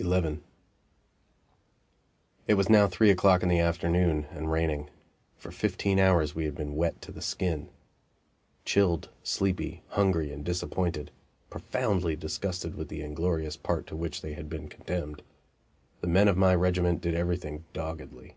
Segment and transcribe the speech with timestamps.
[0.00, 0.38] XI
[2.46, 4.88] It was now three o'clock in the afternoon, and raining.
[5.38, 7.68] For fifteen hours we had been wet to the skin.
[8.64, 11.10] Chilled, sleepy, hungry and disappointed
[11.50, 15.24] profoundly disgusted with the inglorious part to which they had been condemned
[16.00, 18.36] the men of my regiment did everything doggedly.